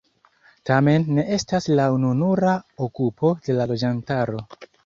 [0.69, 2.57] Tamen ne estas la ununura
[2.89, 4.45] okupo de la loĝantaro.